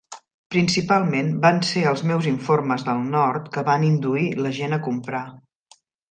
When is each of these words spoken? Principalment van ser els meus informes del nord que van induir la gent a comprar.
Principalment 0.53 1.27
van 1.43 1.59
ser 1.71 1.83
els 1.91 2.01
meus 2.11 2.29
informes 2.33 2.85
del 2.89 3.03
nord 3.17 3.51
que 3.57 3.65
van 3.71 3.85
induir 3.93 4.23
la 4.47 4.53
gent 4.61 4.73
a 4.79 4.85
comprar. 4.89 5.21